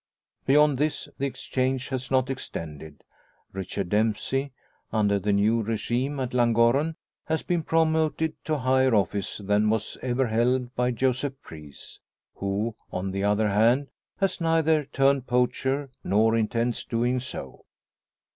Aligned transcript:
Beyond 0.47 0.79
this 0.79 1.07
the 1.19 1.27
exchange 1.27 1.89
has 1.89 2.09
not 2.09 2.31
extended. 2.31 3.03
Richard 3.53 3.89
Dempsey, 3.89 4.51
under 4.91 5.19
the 5.19 5.31
new 5.31 5.61
regime 5.61 6.19
at 6.19 6.33
Llangorren, 6.33 6.95
has 7.25 7.43
been 7.43 7.61
promoted 7.61 8.33
to 8.45 8.57
higher 8.57 8.95
office 8.95 9.37
than 9.37 9.69
was 9.69 9.99
ever 10.01 10.25
held 10.25 10.73
by 10.73 10.89
Joseph 10.89 11.39
Preece; 11.43 11.99
who, 12.37 12.75
on 12.91 13.11
the 13.11 13.23
other 13.23 13.49
hand, 13.49 13.89
has 14.17 14.41
neither 14.41 14.85
turned 14.85 15.27
poacher, 15.27 15.91
nor 16.03 16.35
intends 16.35 16.83
doing 16.83 17.19
so. 17.19 17.65